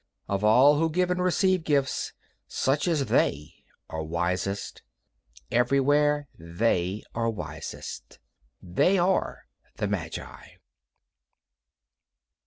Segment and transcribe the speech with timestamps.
[0.27, 2.13] Of all who give and receive gifts,
[2.47, 3.53] such as they
[3.87, 4.81] are wisest.
[5.51, 8.17] Everywhere they are wisest.
[8.63, 9.45] They are
[9.75, 10.55] the magi.